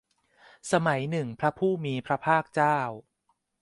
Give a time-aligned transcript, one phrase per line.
[0.71, 2.77] สมัยหนึ่งพระผู้มีพระภาคเจ้า